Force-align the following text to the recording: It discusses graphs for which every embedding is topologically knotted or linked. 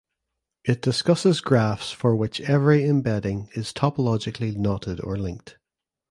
It 0.63 0.81
discusses 0.81 1.41
graphs 1.41 1.91
for 1.91 2.15
which 2.15 2.41
every 2.41 2.85
embedding 2.85 3.49
is 3.53 3.71
topologically 3.71 4.57
knotted 4.57 4.99
or 4.99 5.15
linked. 5.15 5.59